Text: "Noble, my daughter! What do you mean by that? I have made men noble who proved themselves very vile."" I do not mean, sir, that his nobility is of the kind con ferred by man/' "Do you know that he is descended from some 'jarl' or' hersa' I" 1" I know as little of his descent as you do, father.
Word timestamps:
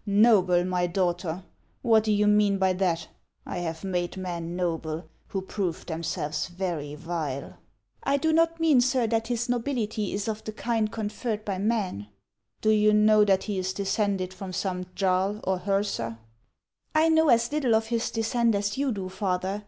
"Noble, 0.06 0.62
my 0.66 0.86
daughter! 0.86 1.42
What 1.80 2.04
do 2.04 2.12
you 2.12 2.26
mean 2.26 2.58
by 2.58 2.74
that? 2.74 3.08
I 3.46 3.60
have 3.60 3.82
made 3.82 4.18
men 4.18 4.54
noble 4.54 5.08
who 5.28 5.40
proved 5.40 5.88
themselves 5.88 6.48
very 6.48 6.94
vile."" 6.94 7.56
I 8.02 8.18
do 8.18 8.30
not 8.30 8.60
mean, 8.60 8.82
sir, 8.82 9.06
that 9.06 9.28
his 9.28 9.48
nobility 9.48 10.12
is 10.12 10.28
of 10.28 10.44
the 10.44 10.52
kind 10.52 10.92
con 10.92 11.08
ferred 11.08 11.46
by 11.46 11.56
man/' 11.56 12.08
"Do 12.60 12.68
you 12.68 12.92
know 12.92 13.24
that 13.24 13.44
he 13.44 13.56
is 13.56 13.72
descended 13.72 14.34
from 14.34 14.52
some 14.52 14.84
'jarl' 14.94 15.40
or' 15.44 15.58
hersa' 15.64 16.18
I" 16.94 17.04
1" 17.04 17.12
I 17.12 17.14
know 17.14 17.28
as 17.30 17.50
little 17.50 17.74
of 17.74 17.86
his 17.86 18.10
descent 18.10 18.54
as 18.54 18.76
you 18.76 18.92
do, 18.92 19.08
father. 19.08 19.64